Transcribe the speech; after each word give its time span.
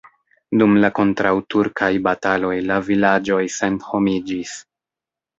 Dum 0.59 0.71
la 0.83 0.89
kontraŭturkaj 0.99 1.89
bataloj 2.07 2.53
la 2.69 2.77
vilaĝoj 2.87 3.37
senhomiĝis. 3.57 4.55